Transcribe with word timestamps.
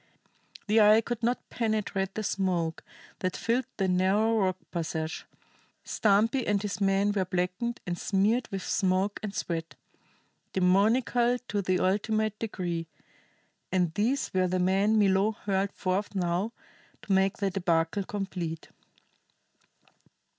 The 0.65 0.81
eye 0.81 0.99
could 1.01 1.21
not 1.21 1.47
penetrate 1.51 2.15
the 2.15 2.23
smoke 2.23 2.83
that 3.19 3.37
filled 3.37 3.67
the 3.77 3.87
narrow 3.87 4.35
rock 4.39 4.57
passage; 4.71 5.27
Stumpy 5.83 6.47
and 6.47 6.59
his 6.59 6.81
men 6.81 7.11
were 7.11 7.23
blackened 7.23 7.79
and 7.85 7.95
smeared 7.99 8.47
with 8.47 8.63
smoke 8.63 9.19
and 9.21 9.35
sweat, 9.35 9.75
demoniacal 10.53 11.37
to 11.49 11.61
the 11.61 11.79
ultimate 11.79 12.39
degree; 12.39 12.87
and 13.71 13.93
these 13.93 14.31
were 14.33 14.47
the 14.47 14.57
men 14.57 14.97
Milo 14.97 15.33
hurled 15.33 15.71
forth 15.71 16.15
now 16.15 16.51
to 17.03 17.13
make 17.13 17.37
the 17.37 17.51
débâcle 17.51 18.07
complete. 18.07 18.69